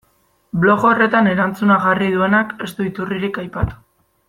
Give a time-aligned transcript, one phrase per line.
[0.61, 3.79] Blog horretan erantzuna jarri duenak ez du iturririk aipatu.